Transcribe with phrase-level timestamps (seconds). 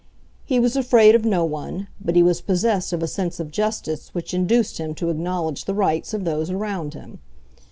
[0.47, 4.09] He was afraid of no one, but he was possessed of a sense of justice
[4.15, 7.19] which induced him to acknowledge the rights of those around him.